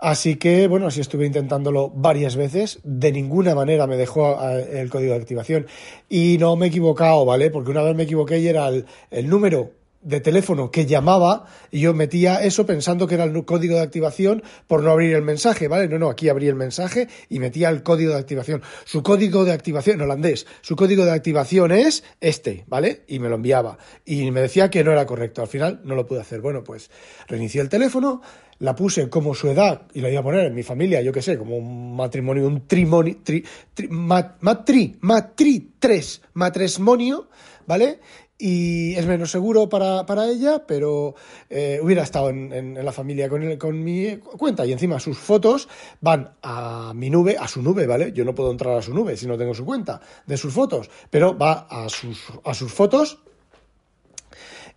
Así 0.00 0.36
que, 0.36 0.66
bueno, 0.66 0.86
así 0.86 1.00
estuve 1.02 1.26
intentándolo 1.26 1.90
varias 1.90 2.34
veces. 2.34 2.80
De 2.84 3.12
ninguna 3.12 3.54
manera 3.54 3.86
me 3.86 3.96
dejó 3.96 4.40
el 4.42 4.88
código 4.88 5.12
de 5.12 5.20
activación. 5.20 5.66
Y 6.08 6.38
no 6.38 6.56
me 6.56 6.66
he 6.66 6.68
equivocado, 6.70 7.26
¿vale? 7.26 7.50
Porque 7.50 7.70
una 7.70 7.82
vez 7.82 7.94
me 7.94 8.04
equivoqué 8.04 8.38
y 8.38 8.48
era 8.48 8.68
el, 8.68 8.86
el 9.10 9.28
número 9.28 9.72
de 10.02 10.20
teléfono 10.20 10.70
que 10.70 10.86
llamaba 10.86 11.46
y 11.70 11.80
yo 11.80 11.92
metía 11.94 12.42
eso 12.42 12.64
pensando 12.64 13.06
que 13.06 13.16
era 13.16 13.24
el 13.24 13.44
código 13.44 13.76
de 13.76 13.82
activación 13.82 14.42
por 14.66 14.82
no 14.82 14.90
abrir 14.90 15.14
el 15.14 15.22
mensaje, 15.22 15.68
¿vale? 15.68 15.88
No, 15.88 15.98
no, 15.98 16.08
aquí 16.08 16.28
abrí 16.28 16.48
el 16.48 16.54
mensaje 16.54 17.08
y 17.28 17.38
metía 17.38 17.68
el 17.68 17.82
código 17.82 18.12
de 18.12 18.18
activación. 18.18 18.62
Su 18.84 19.02
código 19.02 19.44
de 19.44 19.52
activación, 19.52 19.96
en 19.96 20.02
holandés, 20.02 20.46
su 20.62 20.74
código 20.76 21.04
de 21.04 21.12
activación 21.12 21.72
es 21.72 22.02
este, 22.20 22.64
¿vale? 22.66 23.02
Y 23.08 23.18
me 23.18 23.28
lo 23.28 23.36
enviaba. 23.36 23.78
Y 24.04 24.30
me 24.30 24.40
decía 24.40 24.70
que 24.70 24.82
no 24.84 24.92
era 24.92 25.04
correcto. 25.06 25.42
Al 25.42 25.48
final 25.48 25.80
no 25.84 25.94
lo 25.94 26.06
pude 26.06 26.20
hacer. 26.20 26.40
Bueno, 26.40 26.64
pues 26.64 26.90
reinicié 27.28 27.60
el 27.60 27.68
teléfono, 27.68 28.22
la 28.58 28.74
puse 28.74 29.08
como 29.10 29.34
su 29.34 29.48
edad 29.48 29.82
y 29.92 30.00
la 30.00 30.10
iba 30.10 30.20
a 30.20 30.24
poner 30.24 30.46
en 30.46 30.54
mi 30.54 30.62
familia, 30.62 31.02
yo 31.02 31.12
qué 31.12 31.22
sé, 31.22 31.36
como 31.38 31.56
un 31.56 31.96
matrimonio, 31.96 32.46
un 32.46 32.66
trimonio, 32.66 33.18
tri, 33.22 33.44
tri- 33.74 33.88
ma- 33.90 34.36
matri, 34.40 34.96
matri, 35.00 35.72
tres, 35.78 36.22
matresmonio, 36.34 37.28
¿vale? 37.66 38.00
Y 38.42 38.94
es 38.94 39.04
menos 39.06 39.30
seguro 39.30 39.68
para, 39.68 40.06
para 40.06 40.26
ella, 40.26 40.64
pero 40.66 41.14
eh, 41.50 41.78
hubiera 41.82 42.02
estado 42.02 42.30
en, 42.30 42.50
en- 42.54 42.76
en 42.78 42.84
la 42.86 42.92
familia 42.92 43.28
con, 43.28 43.42
el- 43.42 43.58
con 43.58 43.84
mi 43.84 44.16
cuenta 44.16 44.64
y 44.64 44.72
encima 44.72 44.98
sus 44.98 45.18
fotos 45.18 45.68
van 46.00 46.32
a 46.42 46.92
mi 46.94 47.10
nube, 47.10 47.36
a 47.38 47.46
su 47.46 47.60
nube, 47.60 47.86
¿vale? 47.86 48.12
Yo 48.12 48.24
no 48.24 48.34
puedo 48.34 48.50
entrar 48.50 48.78
a 48.78 48.82
su 48.82 48.94
nube 48.94 49.16
si 49.18 49.26
no 49.26 49.36
tengo 49.36 49.52
su 49.54 49.66
cuenta 49.66 50.00
de 50.26 50.36
sus 50.38 50.54
fotos, 50.54 50.88
pero 51.10 51.36
va 51.36 51.66
a 51.68 51.88
sus, 51.90 52.18
a 52.42 52.54
sus 52.54 52.72
fotos 52.72 53.18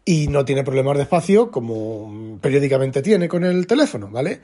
y 0.06 0.28
no 0.28 0.44
tiene 0.44 0.64
problemas 0.64 0.98
de 0.98 1.04
espacio 1.04 1.50
como 1.50 2.38
periódicamente 2.42 3.02
tiene 3.02 3.30
con 3.30 3.46
el 3.46 3.66
teléfono, 3.68 4.10
¿vale? 4.12 4.42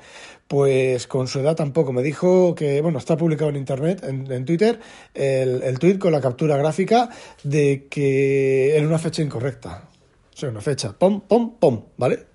Pues 0.48 1.06
con 1.08 1.28
su 1.28 1.40
edad 1.40 1.56
tampoco. 1.56 1.92
Me 1.92 2.02
dijo 2.02 2.56
que, 2.56 2.82
bueno, 2.82 2.98
está 2.98 3.18
publicado 3.18 3.50
en 3.50 3.58
internet, 3.58 4.04
en, 4.04 4.32
en 4.32 4.46
Twitter, 4.46 4.80
el, 5.14 5.62
el 5.64 5.80
tweet 5.80 6.00
con 6.00 6.12
la 6.12 6.22
captura 6.22 6.56
gráfica 6.58 7.10
de 7.44 7.88
que 7.90 8.76
era 8.78 8.88
una 8.88 9.00
fecha 9.00 9.22
incorrecta. 9.22 9.90
O 10.34 10.38
sea, 10.38 10.50
una 10.50 10.62
fecha, 10.62 10.94
pom, 10.94 11.22
pom, 11.22 11.58
pom, 11.60 11.84
¿vale? 11.98 12.28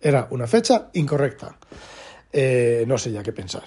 Era 0.00 0.28
una 0.30 0.46
fecha 0.46 0.88
incorrecta. 0.94 1.58
Eh, 2.32 2.84
no 2.86 2.96
sé 2.96 3.12
ya 3.12 3.22
qué 3.22 3.32
pensar. 3.32 3.64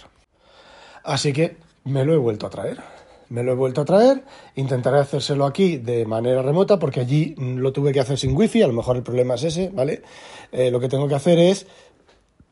Así 1.04 1.32
que 1.32 1.58
me 1.84 2.04
lo 2.04 2.14
he 2.14 2.18
vuelto 2.18 2.48
a 2.48 2.50
traer. 2.50 2.95
Me 3.30 3.44
lo 3.44 3.52
he 3.52 3.56
vuelto 3.56 3.82
a 3.82 3.86
traer. 3.86 4.24
Intentaré 4.56 5.00
hacérselo 5.00 5.46
aquí 5.46 5.78
de 5.78 6.06
manera 6.06 6.42
remota 6.42 6.78
porque 6.78 7.00
allí 7.00 7.36
mm, 7.38 7.58
lo 7.58 7.72
tuve 7.72 7.92
que 7.92 8.00
hacer 8.00 8.18
sin 8.18 8.36
wifi. 8.36 8.62
A 8.62 8.68
lo 8.68 8.74
mejor 8.74 8.98
el 8.98 9.04
problema 9.04 9.36
es 9.36 9.44
ese, 9.44 9.70
¿vale? 9.70 10.02
Eh, 10.52 10.72
lo 10.72 10.80
que 10.80 10.90
tengo 10.90 11.08
que 11.08 11.16
hacer 11.16 11.40
es, 11.40 11.66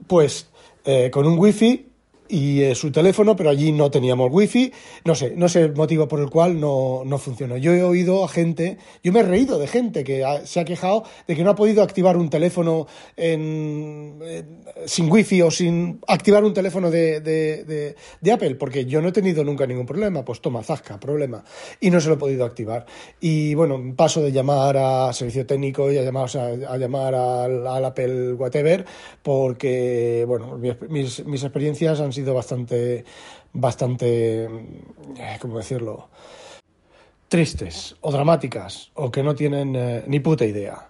pues, 0.08 0.48
eh, 0.86 1.10
con 1.12 1.26
un 1.26 1.38
wifi 1.38 1.93
y 2.30 2.62
eh, 2.62 2.74
su 2.76 2.92
teléfono, 2.92 3.36
pero 3.36 3.50
allí 3.50 3.72
no 3.72 3.92
teníamos 3.92 4.30
wifi. 4.32 4.72
No 5.06 5.14
sé, 5.16 5.34
no 5.36 5.50
sé 5.50 5.62
el 5.62 5.76
motivo 5.76 6.08
por 6.08 6.20
el 6.20 6.30
cual 6.30 6.60
no, 6.60 7.04
no 7.06 7.18
funcionó. 7.18 7.58
Yo 7.58 7.74
he 7.74 7.84
oído 7.84 8.24
a 8.24 8.28
gente, 8.28 8.78
yo 9.04 9.12
me 9.12 9.20
he 9.20 9.24
reído 9.24 9.60
de 9.60 9.68
gente 9.68 10.04
que 10.04 10.24
ha- 10.24 10.46
se 10.46 10.60
ha 10.60 10.66
quejado 10.66 11.04
de 11.28 11.36
que 11.36 11.44
no 11.44 11.50
ha 11.52 11.56
podido 11.56 11.84
activar 11.84 12.18
un 12.18 12.30
teléfono 12.30 12.88
en, 13.18 14.20
sin 14.86 15.12
wifi 15.12 15.42
o 15.42 15.52
sin 15.52 16.00
activar 16.08 16.44
un 16.44 16.54
teléfono 16.54 16.90
de, 16.90 17.20
de- 17.20 17.64
de- 17.66 17.96
de 18.22 18.32
Apple, 18.32 18.56
porque 18.56 18.86
yo 18.86 19.02
no 19.02 19.10
he 19.10 19.12
tenido 19.12 19.44
nunca 19.44 19.68
ningún 19.68 19.86
problema. 19.86 20.24
Pues 20.24 20.40
toma, 20.42 20.64
zasca, 20.64 21.00
problema. 21.00 21.44
Y 21.82 21.90
no 21.92 22.00
se 22.00 22.08
lo 22.08 22.16
he 22.16 22.18
podido 22.18 22.46
activar. 22.46 22.86
Y 23.20 23.54
bueno, 23.56 23.82
paso 23.96 24.22
de 24.22 24.32
llamar 24.32 24.78
a 24.78 25.12
servicio 25.14 25.46
técnico 25.46 25.92
y 25.92 25.98
a 25.98 26.04
llamar, 26.04 26.30
a 26.38 26.78
llamar 26.78 27.14
al, 27.16 27.68
al 27.68 27.86
Apple 27.86 28.34
whatever, 28.34 28.86
porque, 29.22 30.24
bueno, 30.28 30.58
mis, 30.58 30.76
mis, 30.90 31.26
mis 31.26 31.44
experiencias 31.44 32.00
han 32.00 32.13
sido 32.14 32.34
bastante, 32.34 33.04
bastante, 33.52 34.46
eh, 34.46 35.38
¿cómo 35.40 35.58
decirlo? 35.58 36.10
Tristes 37.28 37.96
o 38.02 38.12
dramáticas 38.12 38.92
o 38.94 39.12
que 39.12 39.24
no 39.24 39.36
tienen 39.36 39.76
eh, 39.76 40.04
ni 40.08 40.20
puta 40.20 40.46
idea. 40.46 40.90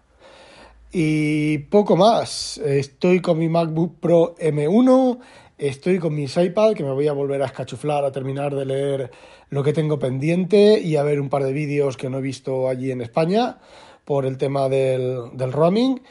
Y 0.91 1.57
poco 1.57 1.95
más. 1.95 2.59
Estoy 2.59 3.19
con 3.19 3.39
mi 3.39 3.49
MacBook 3.49 3.99
Pro 3.99 4.35
M1, 4.35 5.19
estoy 5.57 5.97
con 5.97 6.13
mis 6.13 6.37
iPad, 6.37 6.73
que 6.73 6.83
me 6.83 6.91
voy 6.91 7.07
a 7.07 7.13
volver 7.13 7.41
a 7.41 7.47
escachuflar 7.47 8.05
a 8.05 8.11
terminar 8.11 8.53
de 8.53 8.65
leer 8.65 9.11
lo 9.49 9.63
que 9.63 9.73
tengo 9.73 9.97
pendiente 9.97 10.79
y 10.79 10.95
a 10.95 11.03
ver 11.03 11.19
un 11.19 11.29
par 11.29 11.43
de 11.43 11.53
vídeos 11.53 11.97
que 11.97 12.09
no 12.09 12.19
he 12.19 12.21
visto 12.21 12.69
allí 12.69 12.91
en 12.91 13.01
España 13.01 13.57
por 14.05 14.25
el 14.25 14.37
tema 14.37 14.69
del, 14.69 15.31
del 15.33 15.51
roaming. 15.51 16.01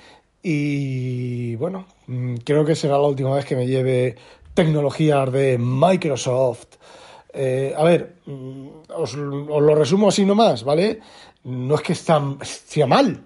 Y 0.42 1.54
bueno, 1.56 1.86
mm, 2.08 2.36
creo 2.44 2.64
que 2.64 2.74
será 2.74 2.94
la 2.94 3.06
última 3.06 3.34
vez 3.34 3.44
que 3.44 3.54
me 3.54 3.68
lleve 3.68 4.16
tecnologías 4.54 5.32
de 5.32 5.58
Microsoft. 5.58 6.66
Eh, 7.32 7.72
a 7.76 7.82
ver, 7.84 8.16
mm, 8.26 8.68
os, 8.96 9.14
os 9.14 9.62
lo 9.62 9.74
resumo 9.74 10.08
así 10.08 10.24
nomás, 10.24 10.64
¿vale? 10.64 11.00
No 11.44 11.74
es 11.76 11.80
que 11.80 11.92
está, 11.94 12.22
esté 12.40 12.84
mal, 12.86 13.24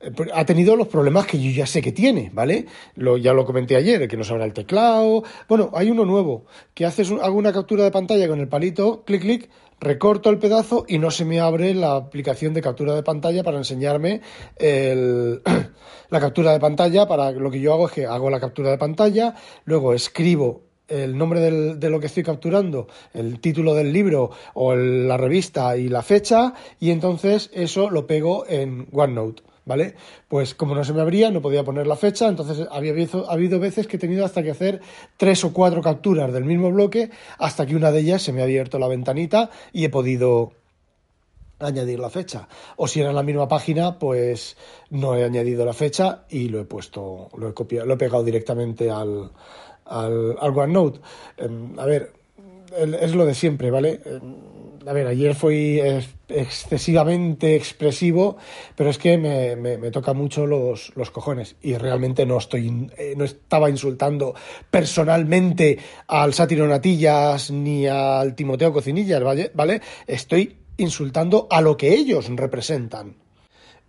eh, 0.00 0.10
ha 0.34 0.44
tenido 0.44 0.76
los 0.76 0.88
problemas 0.88 1.26
que 1.26 1.40
yo 1.40 1.50
ya 1.50 1.66
sé 1.66 1.80
que 1.80 1.92
tiene, 1.92 2.30
¿vale? 2.34 2.66
Lo, 2.94 3.16
ya 3.16 3.32
lo 3.32 3.44
comenté 3.46 3.74
ayer, 3.76 4.06
que 4.06 4.16
no 4.16 4.24
sabrá 4.24 4.44
el 4.44 4.52
teclado. 4.52 5.24
Bueno, 5.48 5.70
hay 5.74 5.90
uno 5.90 6.04
nuevo, 6.04 6.44
que 6.74 6.84
haces 6.84 7.10
un- 7.10 7.20
hago 7.20 7.36
una 7.38 7.52
captura 7.52 7.84
de 7.84 7.90
pantalla 7.90 8.28
con 8.28 8.38
el 8.40 8.48
palito, 8.48 9.02
clic, 9.04 9.22
clic, 9.22 9.50
recorto 9.80 10.30
el 10.30 10.38
pedazo 10.38 10.84
y 10.88 10.98
no 10.98 11.10
se 11.10 11.24
me 11.24 11.40
abre 11.40 11.74
la 11.74 11.96
aplicación 11.96 12.54
de 12.54 12.62
captura 12.62 12.94
de 12.94 13.02
pantalla 13.02 13.42
para 13.42 13.58
enseñarme 13.58 14.20
el, 14.56 15.42
la 16.10 16.20
captura 16.20 16.52
de 16.52 16.60
pantalla. 16.60 17.06
Para 17.06 17.30
lo 17.32 17.50
que 17.50 17.60
yo 17.60 17.72
hago 17.72 17.86
es 17.86 17.92
que 17.92 18.06
hago 18.06 18.30
la 18.30 18.40
captura 18.40 18.70
de 18.70 18.78
pantalla, 18.78 19.34
luego 19.64 19.94
escribo 19.94 20.62
el 20.88 21.18
nombre 21.18 21.40
de 21.40 21.90
lo 21.90 22.00
que 22.00 22.06
estoy 22.06 22.22
capturando, 22.22 22.88
el 23.12 23.40
título 23.40 23.74
del 23.74 23.92
libro 23.92 24.30
o 24.54 24.74
la 24.74 25.18
revista 25.18 25.76
y 25.76 25.88
la 25.88 26.02
fecha, 26.02 26.54
y 26.80 26.90
entonces 26.90 27.50
eso 27.52 27.90
lo 27.90 28.06
pego 28.06 28.46
en 28.48 28.88
OneNote. 28.92 29.42
¿Vale? 29.68 29.94
Pues 30.28 30.54
como 30.54 30.74
no 30.74 30.82
se 30.82 30.94
me 30.94 31.02
abría, 31.02 31.30
no 31.30 31.42
podía 31.42 31.62
poner 31.62 31.86
la 31.86 31.94
fecha, 31.94 32.26
entonces 32.26 32.66
había 32.70 32.92
habido, 32.92 33.28
ha 33.28 33.34
habido 33.34 33.60
veces 33.60 33.86
que 33.86 33.96
he 33.96 34.00
tenido 34.00 34.24
hasta 34.24 34.42
que 34.42 34.50
hacer 34.50 34.80
tres 35.18 35.44
o 35.44 35.52
cuatro 35.52 35.82
capturas 35.82 36.32
del 36.32 36.46
mismo 36.46 36.72
bloque 36.72 37.10
hasta 37.38 37.66
que 37.66 37.76
una 37.76 37.90
de 37.90 38.00
ellas 38.00 38.22
se 38.22 38.32
me 38.32 38.40
ha 38.40 38.44
abierto 38.44 38.78
la 38.78 38.88
ventanita 38.88 39.50
y 39.74 39.84
he 39.84 39.90
podido 39.90 40.52
añadir 41.58 41.98
la 41.98 42.08
fecha. 42.08 42.48
O 42.76 42.88
si 42.88 43.00
era 43.00 43.10
en 43.10 43.16
la 43.16 43.22
misma 43.22 43.46
página, 43.46 43.98
pues 43.98 44.56
no 44.88 45.14
he 45.14 45.24
añadido 45.24 45.66
la 45.66 45.74
fecha 45.74 46.24
y 46.30 46.48
lo 46.48 46.60
he 46.60 46.64
puesto, 46.64 47.28
lo 47.36 47.50
he 47.50 47.52
copiado, 47.52 47.86
lo 47.86 47.94
he 47.94 47.98
pegado 47.98 48.24
directamente 48.24 48.90
al, 48.90 49.30
al, 49.84 50.34
al 50.40 50.58
OneNote. 50.58 51.00
Em, 51.36 51.78
a 51.78 51.84
ver, 51.84 52.14
es 52.74 53.14
lo 53.14 53.26
de 53.26 53.34
siempre, 53.34 53.70
¿vale? 53.70 54.00
Em, 54.06 54.34
a 54.88 54.92
ver, 54.92 55.06
ayer 55.06 55.34
fui 55.34 55.80
ex- 55.80 56.14
excesivamente 56.28 57.54
expresivo, 57.56 58.36
pero 58.76 58.90
es 58.90 58.98
que 58.98 59.18
me, 59.18 59.56
me- 59.56 59.90
toca 59.90 60.12
mucho 60.14 60.46
los, 60.46 60.92
los 60.96 61.10
cojones 61.10 61.56
y 61.62 61.76
realmente 61.76 62.24
no 62.26 62.38
estoy, 62.38 62.90
eh, 62.96 63.14
no 63.16 63.24
estaba 63.24 63.68
insultando 63.70 64.34
personalmente 64.70 65.78
al 66.06 66.34
Sátiro 66.34 66.66
Natillas 66.66 67.50
ni 67.50 67.86
al 67.86 68.34
Timoteo 68.34 68.72
Cocinillas, 68.72 69.22
¿vale? 69.22 69.50
¿vale? 69.54 69.80
Estoy 70.06 70.56
insultando 70.78 71.46
a 71.50 71.60
lo 71.60 71.76
que 71.76 71.94
ellos 71.94 72.28
representan. 72.28 73.16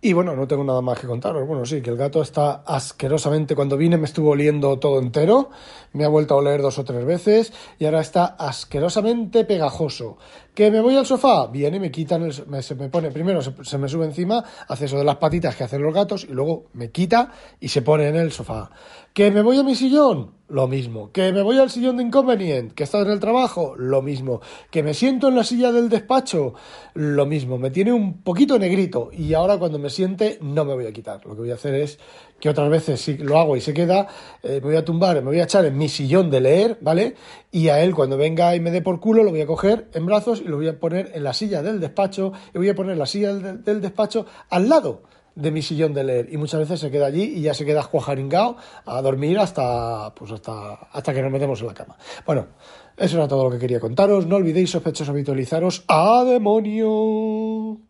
Y 0.02 0.14
bueno, 0.14 0.34
no 0.34 0.48
tengo 0.48 0.64
nada 0.64 0.80
más 0.80 0.98
que 0.98 1.06
contaros. 1.06 1.46
Bueno, 1.46 1.66
sí, 1.66 1.82
que 1.82 1.90
el 1.90 1.96
gato 1.98 2.22
está 2.22 2.62
asquerosamente. 2.66 3.54
Cuando 3.54 3.76
vine 3.76 3.98
me 3.98 4.06
estuvo 4.06 4.30
oliendo 4.30 4.78
todo 4.78 4.98
entero. 4.98 5.50
Me 5.92 6.06
ha 6.06 6.08
vuelto 6.08 6.32
a 6.32 6.36
oler 6.38 6.62
dos 6.62 6.78
o 6.78 6.84
tres 6.84 7.04
veces. 7.04 7.52
Y 7.78 7.84
ahora 7.84 8.00
está 8.00 8.24
asquerosamente 8.24 9.44
pegajoso. 9.44 10.16
¿Que 10.54 10.70
me 10.70 10.80
voy 10.80 10.96
al 10.96 11.06
sofá? 11.06 11.46
Viene, 11.46 11.78
me 11.78 11.90
quitan 11.90 12.22
el. 12.22 12.32
Se 12.32 12.74
me 12.74 12.88
pone. 12.88 13.10
Primero 13.10 13.40
se, 13.42 13.78
me 13.78 13.88
sube 13.88 14.04
encima, 14.04 14.44
hace 14.68 14.86
eso 14.86 14.98
de 14.98 15.04
las 15.04 15.16
patitas 15.16 15.56
que 15.56 15.64
hacen 15.64 15.82
los 15.82 15.94
gatos. 15.94 16.24
Y 16.28 16.32
luego 16.32 16.66
me 16.72 16.90
quita 16.90 17.32
y 17.60 17.68
se 17.68 17.82
pone 17.82 18.08
en 18.08 18.16
el 18.16 18.32
sofá. 18.32 18.70
¿Que 19.12 19.30
me 19.30 19.42
voy 19.42 19.58
a 19.58 19.62
mi 19.62 19.74
sillón? 19.74 20.32
Lo 20.48 20.66
mismo. 20.66 21.12
¿Que 21.12 21.32
me 21.32 21.42
voy 21.42 21.58
al 21.58 21.70
sillón 21.70 21.96
de 21.96 22.02
inconveniente? 22.02 22.74
¿Que 22.74 22.82
estado 22.82 23.04
en 23.04 23.12
el 23.12 23.20
trabajo? 23.20 23.74
Lo 23.76 24.02
mismo. 24.02 24.40
¿Que 24.70 24.82
me 24.82 24.94
siento 24.94 25.28
en 25.28 25.36
la 25.36 25.44
silla 25.44 25.70
del 25.70 25.88
despacho? 25.88 26.54
Lo 26.94 27.24
mismo. 27.24 27.56
Me 27.56 27.70
tiene 27.70 27.92
un 27.92 28.22
poquito 28.22 28.58
negrito 28.58 29.10
y 29.12 29.34
ahora 29.34 29.58
cuando 29.58 29.78
me 29.78 29.90
siente 29.90 30.38
no 30.42 30.64
me 30.64 30.74
voy 30.74 30.86
a 30.86 30.92
quitar. 30.92 31.24
Lo 31.24 31.34
que 31.34 31.42
voy 31.42 31.50
a 31.52 31.54
hacer 31.54 31.74
es 31.74 31.98
que 32.40 32.48
otras 32.48 32.70
veces 32.70 33.00
si 33.00 33.18
lo 33.18 33.38
hago 33.38 33.56
y 33.56 33.60
se 33.60 33.74
queda, 33.74 34.08
eh, 34.42 34.54
me 34.54 34.68
voy 34.68 34.76
a 34.76 34.84
tumbar, 34.84 35.16
me 35.16 35.28
voy 35.28 35.40
a 35.40 35.44
echar 35.44 35.64
en 35.66 35.76
mi 35.76 35.88
sillón 35.88 36.30
de 36.30 36.40
leer, 36.40 36.78
¿vale? 36.80 37.14
Y 37.52 37.68
a 37.68 37.82
él 37.82 37.94
cuando 37.94 38.16
venga 38.16 38.56
y 38.56 38.60
me 38.60 38.70
dé 38.70 38.82
por 38.82 38.98
culo 38.98 39.22
lo 39.22 39.30
voy 39.30 39.42
a 39.42 39.46
coger 39.46 39.88
en 39.92 40.06
brazos 40.06 40.39
y 40.40 40.48
lo 40.48 40.56
voy 40.56 40.68
a 40.68 40.78
poner 40.78 41.12
en 41.14 41.24
la 41.24 41.32
silla 41.32 41.62
del 41.62 41.80
despacho 41.80 42.32
y 42.54 42.58
voy 42.58 42.68
a 42.68 42.74
poner 42.74 42.96
la 42.96 43.06
silla 43.06 43.34
del, 43.34 43.80
despacho 43.80 44.26
al 44.48 44.68
lado 44.68 45.02
de 45.34 45.50
mi 45.50 45.62
sillón 45.62 45.94
de 45.94 46.04
leer 46.04 46.28
y 46.32 46.36
muchas 46.36 46.60
veces 46.60 46.80
se 46.80 46.90
queda 46.90 47.06
allí 47.06 47.22
y 47.22 47.42
ya 47.42 47.54
se 47.54 47.64
queda 47.64 47.84
cuajaringao 47.84 48.56
a 48.84 49.00
dormir 49.00 49.38
hasta 49.38 50.12
pues 50.14 50.32
hasta 50.32 50.74
hasta 50.92 51.14
que 51.14 51.22
nos 51.22 51.32
metemos 51.32 51.60
en 51.60 51.66
la 51.68 51.74
cama. 51.74 51.96
Bueno, 52.26 52.48
eso 52.96 53.16
era 53.16 53.28
todo 53.28 53.44
lo 53.44 53.50
que 53.50 53.58
quería 53.58 53.80
contaros. 53.80 54.26
No 54.26 54.36
olvidéis 54.36 54.70
sospechosos 54.70 55.08
habitualizaros. 55.08 55.84
¡A 55.88 56.24
demonio! 56.24 57.80